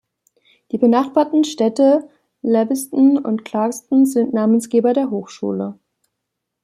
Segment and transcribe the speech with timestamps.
[0.71, 2.09] Die benachbarten Städte
[2.41, 5.77] Lewiston und Clarkston sind Namensgeber der Hochschule.